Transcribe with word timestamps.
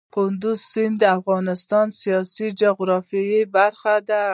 کندز 0.15 0.59
سیند 0.71 0.95
د 1.01 1.03
افغانستان 1.19 1.85
د 1.91 1.97
سیاسي 2.01 2.47
جغرافیه 2.59 3.41
برخه 3.55 3.95
ده. 4.09 4.23